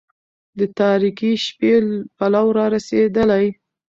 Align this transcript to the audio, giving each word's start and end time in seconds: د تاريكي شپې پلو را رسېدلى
د 0.59 0.61
تاريكي 0.79 1.31
شپې 1.45 1.73
پلو 2.17 2.47
را 2.57 2.65
رسېدلى 2.75 3.45